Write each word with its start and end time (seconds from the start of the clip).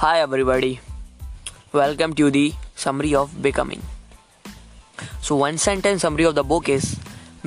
Hi, 0.00 0.20
everybody. 0.20 0.78
Welcome 1.72 2.12
to 2.16 2.30
the 2.30 2.52
summary 2.74 3.14
of 3.14 3.40
becoming. 3.40 3.80
So, 5.22 5.36
one 5.36 5.56
sentence 5.56 6.02
summary 6.02 6.24
of 6.24 6.34
the 6.34 6.44
book 6.44 6.68
is 6.68 6.98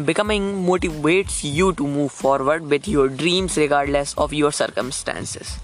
Becoming 0.04 0.66
motivates 0.66 1.44
you 1.44 1.74
to 1.74 1.86
move 1.86 2.12
forward 2.12 2.66
with 2.66 2.88
your 2.88 3.08
dreams 3.08 3.56
regardless 3.56 4.16
of 4.18 4.34
your 4.34 4.52
circumstances. 4.52 5.60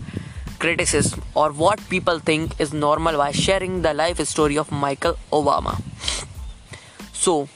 Criticism 0.60 1.24
or 1.34 1.52
what 1.54 1.82
people 1.90 2.20
think 2.20 2.54
is 2.60 2.72
normal 2.72 3.18
by 3.18 3.32
sharing 3.32 3.82
the 3.82 3.96
life 3.96 4.24
story 4.28 4.56
of 4.56 4.72
Michelle 4.72 5.18
Obama. 5.34 5.82
So, 7.14 7.50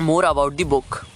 more 0.00 0.24
about 0.24 0.56
the 0.56 0.64
book. 0.64 1.06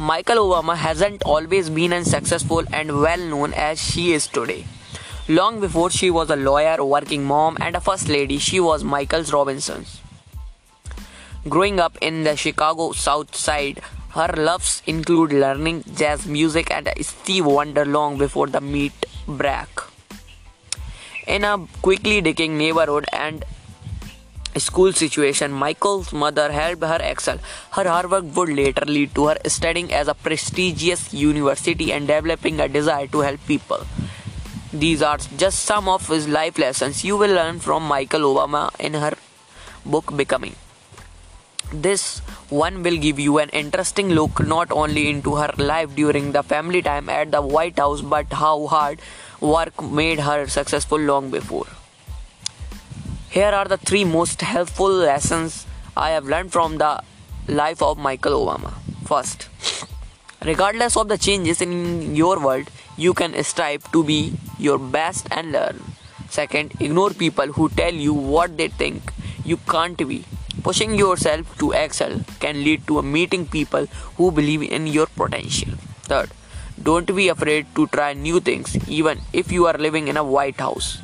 Michelle 0.00 0.48
Obama 0.48 0.76
hasn't 0.76 1.22
always 1.24 1.68
been 1.68 1.92
as 1.92 2.10
successful 2.10 2.64
and 2.72 3.02
well 3.02 3.18
known 3.18 3.52
as 3.52 3.78
she 3.78 4.12
is 4.14 4.26
today. 4.26 4.64
Long 5.30 5.60
before 5.60 5.90
she 5.90 6.10
was 6.10 6.30
a 6.30 6.36
lawyer, 6.36 6.82
working 6.82 7.22
mom, 7.22 7.58
and 7.60 7.76
a 7.76 7.82
first 7.82 8.08
lady, 8.08 8.38
she 8.38 8.60
was 8.60 8.82
Michelle 8.82 9.24
Robinson's. 9.24 10.00
Growing 11.46 11.78
up 11.78 11.98
in 12.00 12.24
the 12.24 12.34
Chicago 12.34 12.92
South 12.92 13.36
Side, 13.36 13.82
her 14.14 14.32
loves 14.38 14.82
include 14.86 15.34
learning 15.34 15.84
jazz 15.94 16.26
music 16.26 16.70
and 16.70 16.88
Steve 17.02 17.44
Wonder 17.44 17.84
long 17.84 18.16
before 18.16 18.46
the 18.46 18.62
meet 18.62 19.04
break. 19.26 19.68
In 21.26 21.44
a 21.44 21.58
quickly 21.82 22.22
decaying 22.22 22.56
neighborhood 22.56 23.04
and 23.12 23.44
school 24.56 24.94
situation, 24.94 25.52
Michelle's 25.52 26.10
mother 26.10 26.50
helped 26.50 26.82
her 26.82 27.00
excel. 27.02 27.38
Her 27.72 27.86
hard 27.86 28.10
work 28.10 28.24
would 28.34 28.48
later 28.48 28.86
lead 28.86 29.14
to 29.16 29.26
her 29.26 29.36
studying 29.44 29.92
at 29.92 30.08
a 30.08 30.14
prestigious 30.14 31.12
university 31.12 31.92
and 31.92 32.06
developing 32.06 32.60
a 32.60 32.66
desire 32.66 33.08
to 33.08 33.20
help 33.20 33.46
people. 33.46 33.86
These 34.72 35.00
are 35.00 35.16
just 35.38 35.60
some 35.60 35.88
of 35.88 36.06
his 36.08 36.28
life 36.28 36.58
lessons 36.58 37.02
you 37.02 37.16
will 37.16 37.34
learn 37.34 37.58
from 37.58 37.88
Michelle 37.88 38.20
Obama 38.20 38.68
in 38.78 38.92
her 38.92 39.14
book 39.86 40.14
Becoming. 40.14 40.56
This 41.72 42.18
one 42.50 42.82
will 42.82 42.98
give 42.98 43.18
you 43.18 43.38
an 43.38 43.48
interesting 43.48 44.10
look 44.10 44.46
not 44.46 44.70
only 44.70 45.08
into 45.08 45.36
her 45.36 45.54
life 45.56 45.94
during 45.94 46.32
the 46.32 46.42
family 46.42 46.82
time 46.82 47.08
at 47.08 47.32
the 47.32 47.40
White 47.40 47.78
House 47.78 48.02
but 48.02 48.30
how 48.30 48.66
hard 48.66 49.00
work 49.40 49.82
made 49.82 50.20
her 50.20 50.46
successful 50.46 50.98
long 50.98 51.30
before. 51.30 51.66
Here 53.30 53.48
are 53.48 53.64
the 53.64 53.78
three 53.78 54.04
most 54.04 54.42
helpful 54.42 54.90
lessons 54.90 55.64
I 55.96 56.10
have 56.10 56.26
learned 56.26 56.52
from 56.52 56.76
the 56.76 57.02
life 57.48 57.80
of 57.80 57.96
Michelle 57.96 58.44
Obama. 58.44 58.74
First, 59.06 59.48
regardless 60.44 60.94
of 60.94 61.08
the 61.08 61.16
changes 61.16 61.62
in 61.62 62.14
your 62.14 62.38
world, 62.38 62.70
you 62.98 63.14
can 63.14 63.32
strive 63.44 63.90
to 63.92 64.02
be 64.02 64.34
your 64.58 64.76
best 64.76 65.28
and 65.30 65.52
learn. 65.52 65.80
Second, 66.28 66.72
ignore 66.80 67.10
people 67.10 67.46
who 67.46 67.68
tell 67.68 67.94
you 67.94 68.12
what 68.12 68.56
they 68.58 68.68
think 68.68 69.12
you 69.44 69.56
can't 69.56 69.96
be. 69.96 70.24
Pushing 70.62 70.94
yourself 70.94 71.56
to 71.58 71.70
excel 71.72 72.20
can 72.40 72.64
lead 72.64 72.86
to 72.88 73.00
meeting 73.00 73.46
people 73.46 73.86
who 74.16 74.32
believe 74.32 74.62
in 74.62 74.88
your 74.88 75.06
potential. 75.06 75.72
Third, 76.02 76.30
don't 76.82 77.14
be 77.14 77.28
afraid 77.28 77.66
to 77.76 77.86
try 77.86 78.12
new 78.14 78.40
things 78.40 78.76
even 78.88 79.20
if 79.32 79.52
you 79.52 79.66
are 79.66 79.78
living 79.78 80.08
in 80.08 80.16
a 80.16 80.24
White 80.24 80.58
House. 80.58 80.98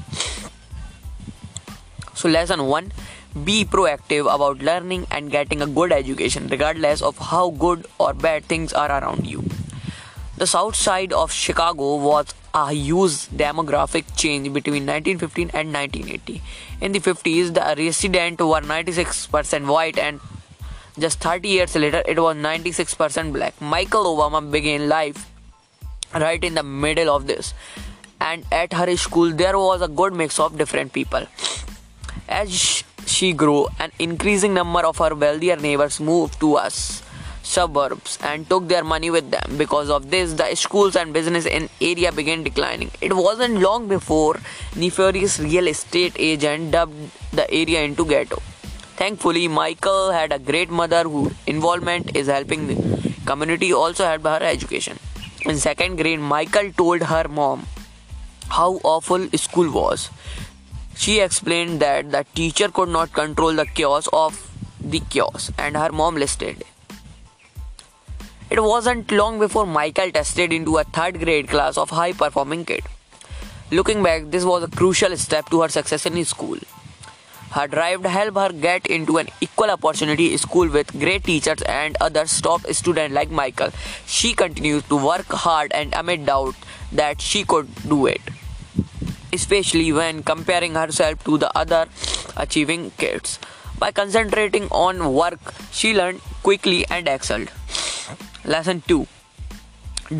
So, 2.14 2.28
lesson 2.28 2.66
1 2.66 2.92
Be 3.44 3.64
proactive 3.64 4.32
about 4.34 4.58
learning 4.58 5.06
and 5.10 5.30
getting 5.30 5.62
a 5.62 5.66
good 5.66 5.92
education, 5.92 6.48
regardless 6.48 7.02
of 7.02 7.18
how 7.18 7.50
good 7.50 7.86
or 7.98 8.14
bad 8.14 8.44
things 8.44 8.72
are 8.72 8.90
around 8.90 9.26
you. 9.26 9.44
The 10.36 10.48
south 10.48 10.74
side 10.74 11.12
of 11.12 11.30
Chicago 11.30 11.94
was 11.94 12.34
a 12.52 12.72
huge 12.72 13.28
demographic 13.28 14.04
change 14.16 14.52
between 14.52 14.84
1915 14.84 15.50
and 15.54 15.72
1980. 15.72 16.42
In 16.80 16.90
the 16.90 16.98
50s, 16.98 17.54
the 17.54 17.74
residents 17.80 18.42
were 18.42 18.60
96% 18.60 19.66
white, 19.68 19.96
and 19.96 20.18
just 20.98 21.20
30 21.20 21.48
years 21.48 21.76
later, 21.76 22.02
it 22.04 22.18
was 22.18 22.34
96% 22.36 23.32
black. 23.32 23.60
Michelle 23.60 24.06
Obama 24.06 24.50
began 24.50 24.88
life 24.88 25.30
right 26.12 26.42
in 26.42 26.54
the 26.54 26.64
middle 26.64 27.14
of 27.14 27.28
this, 27.28 27.54
and 28.20 28.44
at 28.50 28.72
her 28.72 28.96
school, 28.96 29.30
there 29.30 29.56
was 29.56 29.82
a 29.82 29.88
good 29.88 30.12
mix 30.14 30.40
of 30.40 30.58
different 30.58 30.92
people. 30.92 31.28
As 32.28 32.82
she 33.06 33.32
grew, 33.32 33.68
an 33.78 33.92
increasing 34.00 34.52
number 34.52 34.80
of 34.80 34.98
her 34.98 35.14
wealthier 35.14 35.54
neighbors 35.54 36.00
moved 36.00 36.40
to 36.40 36.56
us 36.56 37.03
suburbs 37.44 38.18
and 38.22 38.48
took 38.48 38.66
their 38.68 38.82
money 38.82 39.10
with 39.10 39.30
them. 39.30 39.56
Because 39.56 39.90
of 39.90 40.10
this, 40.10 40.32
the 40.32 40.54
schools 40.54 40.96
and 40.96 41.12
business 41.12 41.46
in 41.46 41.68
area 41.80 42.10
began 42.10 42.42
declining. 42.42 42.90
It 43.00 43.14
wasn't 43.14 43.60
long 43.60 43.86
before 43.86 44.40
nefarious 44.74 45.38
real 45.38 45.68
estate 45.68 46.16
agent 46.18 46.72
dubbed 46.72 47.10
the 47.32 47.48
area 47.52 47.82
into 47.82 48.04
ghetto. 48.04 48.42
Thankfully, 48.96 49.46
Michelle 49.48 50.12
had 50.12 50.32
a 50.32 50.38
great 50.38 50.70
mother 50.70 51.02
whose 51.04 51.34
involvement 51.46 52.16
is 52.16 52.28
helping 52.28 52.66
the 52.68 53.14
community 53.26 53.72
also 53.72 54.04
helped 54.04 54.24
her 54.24 54.42
education. 54.42 54.98
In 55.44 55.58
second 55.58 55.96
grade, 55.96 56.20
Michelle 56.20 56.70
told 56.72 57.02
her 57.02 57.28
mom 57.28 57.66
how 58.48 58.80
awful 58.84 59.28
school 59.36 59.70
was. 59.70 60.10
She 60.96 61.20
explained 61.20 61.80
that 61.80 62.12
the 62.12 62.24
teacher 62.34 62.68
could 62.68 62.88
not 62.88 63.12
control 63.12 63.52
the 63.52 63.66
chaos 63.66 64.08
of 64.12 64.50
the 64.80 65.00
chaos, 65.00 65.50
and 65.58 65.76
her 65.76 65.90
mom 65.90 66.14
listened. 66.14 66.62
It 68.54 68.62
wasn't 68.62 69.10
long 69.10 69.40
before 69.40 69.66
Michelle 69.66 70.12
tested 70.12 70.52
into 70.52 70.76
a 70.76 70.84
third 70.84 71.18
grade 71.18 71.48
class 71.48 71.76
of 71.76 71.90
high 71.90 72.12
performing 72.12 72.64
kid. 72.64 72.84
Looking 73.72 74.00
back, 74.00 74.30
this 74.30 74.44
was 74.44 74.62
a 74.62 74.68
crucial 74.68 75.16
step 75.16 75.50
to 75.50 75.62
her 75.62 75.68
success 75.68 76.06
in 76.06 76.24
school. 76.24 76.58
Her 77.50 77.66
drive 77.66 78.04
helped 78.04 78.36
her 78.36 78.52
get 78.52 78.86
into 78.86 79.16
an 79.16 79.26
equal 79.40 79.72
opportunity 79.72 80.36
school 80.36 80.68
with 80.68 80.92
great 81.00 81.24
teachers 81.24 81.62
and 81.62 81.96
other 82.00 82.26
top 82.26 82.60
students 82.68 83.12
like 83.12 83.28
Michelle. 83.28 83.72
She 84.06 84.34
continued 84.34 84.88
to 84.88 85.04
work 85.04 85.26
hard 85.26 85.72
and 85.72 85.92
amid 85.92 86.24
doubt 86.26 86.54
that 86.92 87.20
she 87.20 87.42
could 87.42 87.74
do 87.88 88.06
it 88.06 88.22
especially 89.32 89.92
when 89.92 90.22
comparing 90.22 90.76
herself 90.76 91.24
to 91.24 91.38
the 91.38 91.50
other 91.58 91.86
achieving 92.36 92.92
kids. 92.98 93.40
By 93.80 93.90
concentrating 93.90 94.68
on 94.70 95.12
work, 95.12 95.40
she 95.72 95.92
learned 95.92 96.20
quickly 96.44 96.86
and 96.88 97.08
excelled. 97.08 97.50
Lesson 98.46 98.82
2 98.86 99.06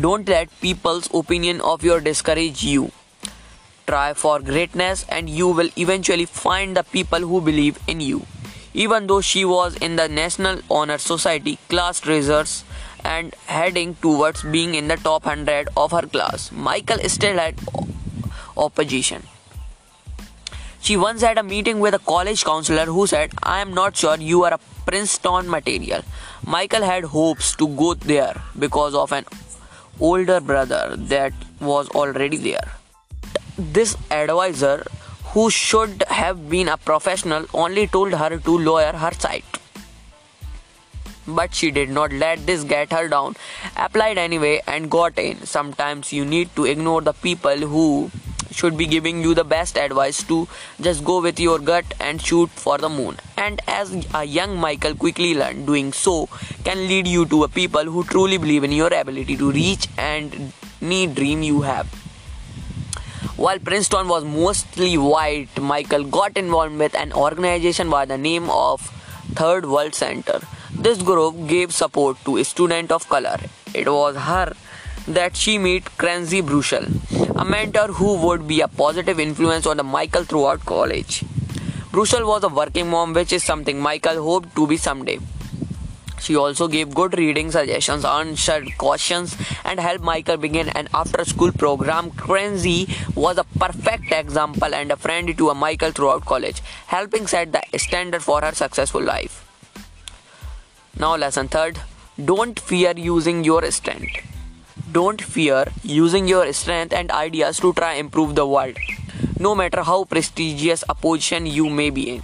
Don't 0.01 0.27
let 0.27 0.49
people's 0.59 1.07
opinion 1.13 1.61
of 1.61 1.83
you 1.83 1.99
discourage 2.01 2.63
you. 2.63 2.91
Try 3.85 4.15
for 4.15 4.39
greatness, 4.39 5.05
and 5.09 5.29
you 5.29 5.49
will 5.49 5.69
eventually 5.77 6.25
find 6.25 6.75
the 6.75 6.81
people 6.81 7.19
who 7.19 7.39
believe 7.39 7.77
in 7.87 7.99
you. 7.99 8.25
Even 8.73 9.05
though 9.05 9.21
she 9.21 9.45
was 9.45 9.75
in 9.75 9.95
the 9.95 10.07
National 10.09 10.59
Honor 10.71 10.97
Society 10.97 11.59
class 11.69 11.99
treasures 11.99 12.63
and 13.03 13.35
heading 13.45 13.93
towards 14.01 14.41
being 14.41 14.73
in 14.73 14.87
the 14.87 14.97
top 14.97 15.27
100 15.27 15.69
of 15.77 15.91
her 15.91 16.07
class, 16.07 16.51
Michelle 16.51 17.07
still 17.07 17.37
had 17.37 17.53
opposition. 18.57 19.21
She 20.85 20.97
once 20.97 21.23
had 21.23 21.39
a 21.39 21.41
meeting 21.41 21.79
with 21.79 21.95
a 21.95 21.97
college 21.97 22.43
counselor 22.43 22.85
who 22.85 23.07
said, 23.07 23.31
I 23.41 23.59
am 23.59 23.73
not 23.73 23.97
sure 23.97 24.17
you 24.17 24.43
are 24.43 24.53
a 24.53 24.59
Princeton 24.85 25.49
material. 25.49 26.03
Michelle 26.45 26.83
had 26.83 27.05
hopes 27.05 27.55
to 27.55 27.67
go 27.69 27.95
there 27.95 28.43
because 28.59 28.93
of 28.93 29.11
an 29.11 29.25
older 29.99 30.39
brother 30.39 30.93
that 30.95 31.33
was 31.59 31.89
already 31.89 32.37
there. 32.37 32.71
This 33.57 33.97
advisor, 34.11 34.85
who 35.33 35.49
should 35.49 36.03
have 36.07 36.51
been 36.51 36.67
a 36.67 36.77
professional, 36.77 37.47
only 37.51 37.87
told 37.87 38.13
her 38.13 38.37
to 38.37 38.57
lower 38.59 38.91
her 38.91 39.11
sight. 39.13 39.57
But 41.27 41.55
she 41.55 41.71
did 41.71 41.89
not 41.89 42.13
let 42.13 42.45
this 42.45 42.63
get 42.63 42.91
her 42.91 43.07
down, 43.07 43.37
applied 43.75 44.19
anyway, 44.19 44.61
and 44.67 44.91
got 44.91 45.17
in. 45.17 45.47
Sometimes 45.47 46.13
you 46.13 46.23
need 46.25 46.55
to 46.55 46.65
ignore 46.65 47.01
the 47.01 47.13
people 47.13 47.57
who 47.57 48.11
should 48.55 48.77
be 48.77 48.85
giving 48.85 49.21
you 49.21 49.33
the 49.33 49.43
best 49.43 49.77
advice 49.77 50.23
to 50.23 50.47
just 50.81 51.03
go 51.03 51.21
with 51.21 51.39
your 51.39 51.59
gut 51.59 51.93
and 51.99 52.21
shoot 52.21 52.49
for 52.49 52.77
the 52.77 52.89
moon. 52.89 53.17
And 53.37 53.61
as 53.67 53.93
a 54.13 54.23
young 54.23 54.59
Michelle 54.59 54.95
quickly 54.95 55.33
learned, 55.35 55.65
doing 55.65 55.91
so 55.93 56.27
can 56.63 56.87
lead 56.87 57.07
you 57.07 57.25
to 57.27 57.43
a 57.43 57.47
people 57.47 57.83
who 57.83 58.03
truly 58.03 58.37
believe 58.37 58.63
in 58.63 58.71
your 58.71 58.93
ability 58.93 59.37
to 59.37 59.51
reach 59.51 59.87
and 59.97 60.53
need 60.81 61.15
dream 61.15 61.43
you 61.43 61.61
have. 61.61 61.87
While 63.35 63.59
Princeton 63.59 64.07
was 64.07 64.23
mostly 64.23 64.97
white, 64.97 65.49
Michelle 65.61 66.05
got 66.05 66.37
involved 66.37 66.77
with 66.77 66.95
an 66.95 67.11
organization 67.11 67.89
by 67.89 68.05
the 68.05 68.17
name 68.17 68.49
of 68.49 68.79
Third 69.33 69.65
World 69.65 69.93
Center. 69.93 70.39
This 70.71 71.01
group 71.01 71.47
gave 71.47 71.73
support 71.73 72.17
to 72.25 72.41
students 72.43 72.91
of 72.91 73.09
color. 73.09 73.37
It 73.73 73.89
was 73.89 74.15
her 74.15 74.53
that 75.07 75.35
she 75.35 75.57
met 75.57 75.83
Czerny 75.97 76.41
Brasuell, 76.41 76.87
a 77.37 77.43
mentor 77.43 77.87
who 77.87 78.15
would 78.25 78.47
be 78.47 78.61
a 78.61 78.67
positive 78.67 79.19
influence 79.19 79.65
on 79.65 79.77
the 79.77 79.83
Michelle 79.83 80.23
throughout 80.23 80.65
college. 80.65 81.23
Brasuell 81.91 82.25
was 82.25 82.43
a 82.43 82.49
working 82.49 82.89
mom, 82.89 83.13
which 83.13 83.33
is 83.33 83.43
something 83.43 83.81
Michelle 83.81 84.23
hoped 84.23 84.55
to 84.55 84.65
be 84.65 84.77
someday. 84.77 85.19
She 86.19 86.35
also 86.35 86.67
gave 86.67 86.95
good 86.95 87.17
reading 87.17 87.51
suggestions, 87.51 88.05
answered 88.05 88.77
questions, 88.77 89.35
and 89.65 89.79
helped 89.79 90.03
Michelle 90.03 90.37
begin 90.37 90.69
an 90.69 90.87
after 90.93 91.25
school 91.25 91.51
program. 91.51 92.11
Czerny 92.11 92.89
was 93.15 93.37
a 93.37 93.43
perfect 93.43 94.11
example 94.11 94.73
and 94.73 94.91
a 94.91 94.95
friend 94.95 95.37
to 95.37 95.49
a 95.49 95.55
Michelle 95.55 95.91
throughout 95.91 96.25
college, 96.25 96.61
helping 96.87 97.27
set 97.27 97.51
the 97.51 97.61
standard 97.77 98.23
for 98.23 98.41
her 98.41 98.53
successful 98.53 99.03
life. 99.03 99.41
Now, 100.97 101.17
lesson 101.17 101.49
third 101.49 101.81
don't 102.23 102.57
fear 102.57 102.93
using 102.95 103.43
your 103.43 103.69
strength. 103.71 104.34
Don't 104.95 105.21
fear 105.21 105.65
using 105.83 106.25
your 106.25 106.53
strength 106.53 106.93
and 106.93 107.11
ideas 107.11 107.57
to 107.59 107.73
try 107.73 107.95
improve 107.95 108.35
the 108.35 108.45
world, 108.47 108.77
no 109.37 109.53
matter 109.53 109.83
how 109.83 110.05
prestigious 110.05 110.85
a 110.87 110.95
position 110.95 111.45
you 111.45 111.69
may 111.69 111.89
be 111.89 112.03
in. 112.11 112.21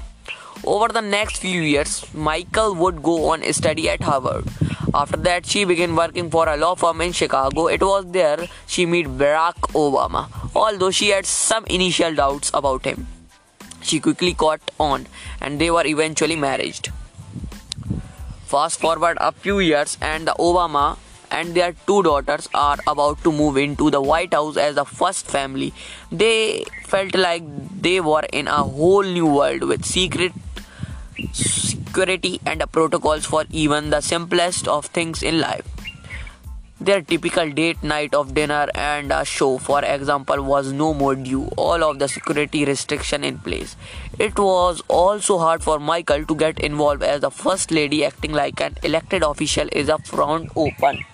Over 0.63 0.87
the 0.87 1.01
next 1.01 1.39
few 1.39 1.59
years, 1.59 2.05
Michelle 2.13 2.73
would 2.75 3.03
go 3.03 3.31
on 3.31 3.43
study 3.51 3.89
at 3.89 4.01
Harvard. 4.01 4.47
After 4.93 5.17
that, 5.17 5.45
she 5.45 5.65
began 5.65 5.97
working 5.97 6.29
for 6.29 6.47
a 6.47 6.55
law 6.55 6.75
firm 6.75 7.01
in 7.01 7.11
Chicago. 7.11 7.67
It 7.67 7.81
was 7.81 8.09
there 8.09 8.47
she 8.67 8.85
met 8.85 9.11
Barack 9.23 9.59
Obama. 9.83 10.23
Although 10.55 10.91
she 10.91 11.09
had 11.09 11.25
some 11.25 11.65
initial 11.65 12.15
doubts 12.15 12.51
about 12.53 12.85
him, 12.85 13.07
she 13.81 13.99
quickly 13.99 14.33
caught 14.33 14.71
on 14.79 15.07
and 15.41 15.59
they 15.59 15.71
were 15.71 15.85
eventually 15.85 16.37
married. 16.37 16.87
Fast 18.45 18.79
forward 18.79 19.17
a 19.19 19.33
few 19.33 19.59
years, 19.59 19.97
and 20.01 20.25
the 20.27 20.35
Obama 20.39 20.97
and 21.31 21.55
their 21.55 21.73
two 21.87 22.03
daughters 22.03 22.47
are 22.53 22.77
about 22.87 23.23
to 23.23 23.31
move 23.31 23.57
into 23.57 23.89
the 23.89 24.01
White 24.01 24.33
House 24.33 24.57
as 24.57 24.75
the 24.75 24.85
first 24.85 25.25
family. 25.25 25.73
They 26.11 26.65
felt 26.85 27.15
like 27.15 27.43
they 27.81 27.99
were 28.01 28.25
in 28.33 28.47
a 28.47 28.63
whole 28.63 29.03
new 29.03 29.25
world 29.25 29.63
with 29.63 29.85
secret 29.85 30.33
security 31.33 32.39
and 32.45 32.63
protocols 32.71 33.25
for 33.25 33.45
even 33.49 33.89
the 33.89 34.01
simplest 34.01 34.67
of 34.67 34.85
things 34.87 35.23
in 35.23 35.39
life. 35.39 35.67
Their 36.79 37.01
typical 37.01 37.51
date 37.51 37.83
night 37.83 38.15
of 38.15 38.33
dinner 38.33 38.67
and 38.73 39.11
a 39.11 39.23
show, 39.23 39.59
for 39.59 39.85
example, 39.85 40.41
was 40.41 40.71
no 40.71 40.95
more 40.95 41.13
due, 41.13 41.45
all 41.55 41.83
of 41.83 41.99
the 41.99 42.07
security 42.07 42.65
restriction 42.65 43.23
in 43.23 43.37
place. 43.37 43.75
It 44.17 44.39
was 44.39 44.81
also 44.87 45.37
hard 45.37 45.61
for 45.61 45.79
Michelle 45.79 46.25
to 46.25 46.35
get 46.35 46.59
involved 46.59 47.03
as 47.03 47.21
the 47.21 47.29
first 47.29 47.69
lady 47.69 48.03
acting 48.03 48.31
like 48.33 48.59
an 48.61 48.77
elected 48.81 49.21
official 49.21 49.69
is 49.71 49.89
a 49.89 49.99
front 49.99 50.49
open. 50.55 51.05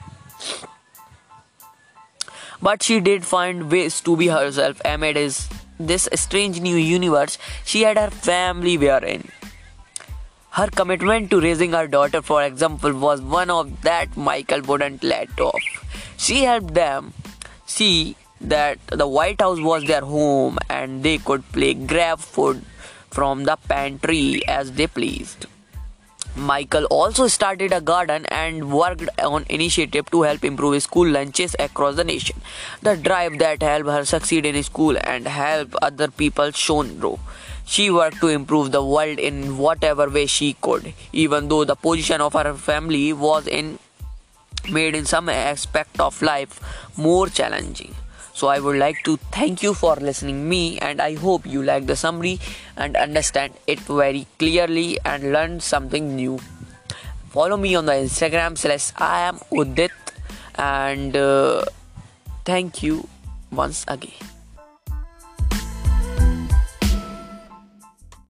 But 2.61 2.83
she 2.83 2.99
did 2.99 3.25
find 3.25 3.71
ways 3.71 4.01
to 4.01 4.17
be 4.17 4.27
herself 4.27 4.81
amid 4.83 5.15
his, 5.15 5.47
this 5.79 6.09
strange 6.15 6.59
new 6.59 6.75
universe 6.75 7.37
she 7.63 7.83
had 7.83 7.97
her 7.97 8.09
family 8.09 8.77
wherein. 8.77 9.29
Her 10.51 10.67
commitment 10.67 11.29
to 11.29 11.39
raising 11.39 11.73
her 11.73 11.87
daughter, 11.87 12.21
for 12.23 12.43
example, 12.43 12.93
was 12.93 13.21
one 13.21 13.51
of 13.51 13.83
that 13.83 14.17
Michelle 14.17 14.61
wouldn't 14.61 15.03
let 15.03 15.39
off. 15.39 15.61
She 16.17 16.45
helped 16.45 16.73
them 16.73 17.13
see 17.67 18.15
that 18.41 18.79
the 18.87 19.07
White 19.07 19.39
House 19.39 19.59
was 19.59 19.83
their 19.83 20.01
home 20.01 20.57
and 20.67 21.03
they 21.03 21.19
could 21.19 21.51
play 21.51 21.75
grab 21.75 22.19
food 22.19 22.63
from 23.11 23.43
the 23.43 23.55
pantry 23.55 24.41
as 24.47 24.71
they 24.71 24.87
pleased. 24.87 25.45
Michelle 26.37 26.85
also 26.85 27.27
started 27.27 27.73
a 27.73 27.81
garden 27.81 28.25
and 28.27 28.71
worked 28.71 29.09
on 29.19 29.45
initiative 29.49 30.09
to 30.11 30.21
help 30.21 30.45
improve 30.45 30.81
school 30.83 31.07
lunches 31.07 31.55
across 31.57 31.95
the 31.95 32.03
nation. 32.03 32.39
The 32.81 32.95
drive 32.95 33.39
that 33.39 33.61
helped 33.61 33.89
her 33.89 34.05
succeed 34.05 34.45
in 34.45 34.61
school 34.63 34.97
and 35.03 35.27
help 35.27 35.75
other 35.81 36.09
people 36.09 36.51
shone 36.51 36.99
through. 36.99 37.19
She 37.65 37.89
worked 37.89 38.19
to 38.21 38.27
improve 38.27 38.71
the 38.71 38.83
world 38.83 39.19
in 39.19 39.57
whatever 39.57 40.09
way 40.09 40.27
she 40.27 40.53
could, 40.61 40.93
even 41.11 41.47
though 41.49 41.65
the 41.65 41.75
position 41.75 42.21
of 42.21 42.33
her 42.33 42.53
family 42.53 43.11
was 43.13 43.47
in 43.47 43.79
made 44.69 44.95
in 44.95 45.05
some 45.05 45.29
aspect 45.29 45.99
of 45.99 46.21
life 46.21 46.59
more 46.97 47.27
challenging. 47.27 47.95
So 48.37 48.49
I 48.53 48.59
would 48.59 48.77
like 48.77 49.01
to 49.05 49.17
thank 49.33 49.63
you 49.63 49.73
for 49.73 49.95
listening 49.95 50.47
me 50.47 50.77
and 50.77 51.01
I 51.01 51.15
hope 51.15 51.47
you 51.47 51.63
like 51.63 51.87
the 51.87 51.95
summary 51.95 52.39
and 52.77 52.95
understand 52.95 53.53
it 53.65 53.79
very 53.79 54.27
clearly 54.37 54.99
and 55.03 55.33
learn 55.33 55.59
something 55.59 56.15
new. 56.15 56.37
Follow 57.33 57.57
me 57.57 57.73
on 57.73 57.87
the 57.87 57.93
Instagram 57.93 58.55
slash 58.55 58.93
I 58.95 59.21
am 59.21 59.39
Udit 59.49 59.89
and 60.53 61.17
uh, 61.17 61.65
thank 62.45 62.83
you 62.83 63.09
once 63.49 63.85
again. 63.87 64.36